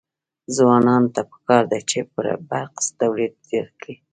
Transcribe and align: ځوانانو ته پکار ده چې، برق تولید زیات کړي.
ځوانانو 0.55 1.09
ته 1.15 1.21
پکار 1.31 1.63
ده 1.71 1.79
چې، 1.89 1.99
برق 2.13 2.73
تولید 2.99 3.33
زیات 3.47 3.71
کړي. 3.81 3.95